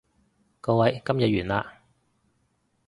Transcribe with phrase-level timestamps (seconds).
[0.61, 1.81] 各位，今日完啦